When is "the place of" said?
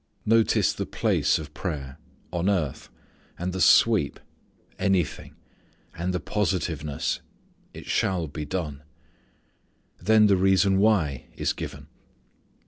0.73-1.53